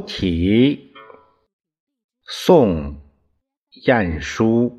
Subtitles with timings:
[0.00, 0.94] 体，
[2.26, 2.94] 宋·
[3.86, 4.78] 晏殊。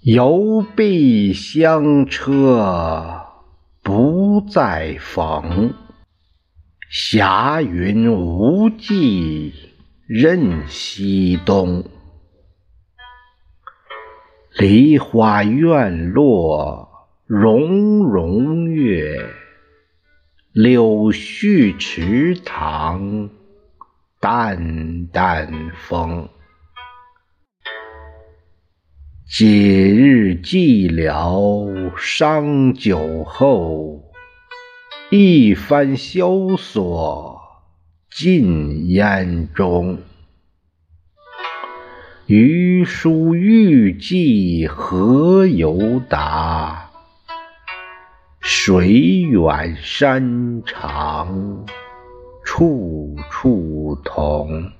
[0.00, 3.26] 游壁香车
[3.82, 5.74] 不再逢，
[6.90, 9.52] 霞云无际
[10.06, 11.84] 任西东。
[14.66, 16.88] 梨花院落
[17.26, 19.28] 融融月，
[20.54, 23.28] 柳絮池塘
[24.18, 26.30] 淡淡风。
[29.26, 34.02] 几日寂寥伤酒后，
[35.10, 37.38] 一番萧索
[38.10, 39.98] 尽烟中。
[42.26, 46.88] 余书欲寄何由达？
[48.40, 48.88] 水
[49.30, 51.66] 远山长
[52.42, 54.72] 处处同。